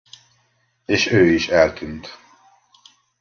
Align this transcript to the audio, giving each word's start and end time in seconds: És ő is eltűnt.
És 0.85 1.05
ő 1.11 1.25
is 1.33 1.47
eltűnt. 1.47 2.17